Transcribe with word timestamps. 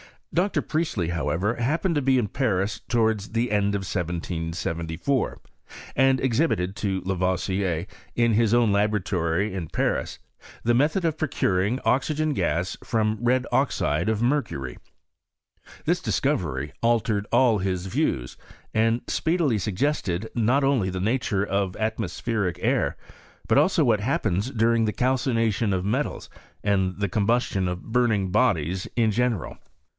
Dr. 0.33 0.61
Priestley, 0.63 1.09
however, 1.09 1.55
happened 1.55 1.93
to 1.95 2.01
be 2.01 2.17
in 2.17 2.29
Paris 2.29 2.79
towards 2.87 3.33
the 3.33 3.51
end 3.51 3.75
of 3.75 3.79
1774, 3.81 5.39
and 5.95 6.19
exhibited 6.21 6.75
to 6.77 7.01
Lavoisier, 7.05 7.85
in 8.15 8.33
his 8.33 8.53
own 8.53 8.71
laboratory 8.71 9.53
in 9.53 9.67
Paris, 9.67 10.17
the 10.63 10.73
method 10.73 11.05
of 11.05 11.17
procuring 11.17 11.79
oxygen 11.81 12.33
gas 12.33 12.77
from 12.81 13.19
red 13.21 13.45
oxide 13.51 14.07
of 14.09 14.23
mercury. 14.23 14.79
This 15.85 16.01
dis 16.01 16.19
covery 16.19 16.71
altered 16.81 17.27
all 17.31 17.59
his 17.59 17.85
views, 17.87 18.37
and 18.73 19.01
speedily 19.07 19.57
su^;ested 19.57 20.27
not 20.33 20.63
only 20.63 20.89
the 20.89 21.01
nature 21.01 21.45
of 21.45 21.75
atmospheric 21.75 22.57
air, 22.61 22.95
but 23.47 23.57
also 23.57 23.83
what 23.83 23.99
happens 23.99 24.49
during 24.49 24.85
the 24.85 24.93
calcination 24.93 25.73
of 25.73 25.85
metals 25.85 26.27
and 26.63 26.97
the 26.99 27.09
combustion 27.09 27.67
of 27.67 27.83
burning 27.83 28.31
bodies 28.31 28.87
in 28.95 29.11
general. 29.11 29.57